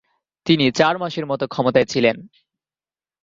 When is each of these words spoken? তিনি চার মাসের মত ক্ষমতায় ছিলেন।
তিনি 0.45 0.65
চার 0.71 0.95
মাসের 0.97 1.25
মত 1.25 1.41
ক্ষমতায় 1.43 1.85
ছিলেন। 1.85 2.15